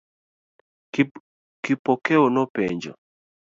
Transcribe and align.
Kipokeo 1.63 2.23
nopenjo. 2.33 2.91